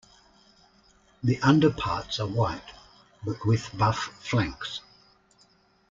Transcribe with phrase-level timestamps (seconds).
[1.23, 2.73] The underparts are white,
[3.23, 4.79] but with buff flanks.